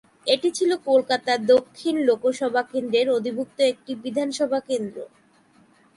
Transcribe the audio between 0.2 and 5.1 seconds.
এটি ছিল কলকাতা দক্ষিণ লোকসভা কেন্দ্রের অধিভুক্ত একটি বিধানসভা কেন্দ্র।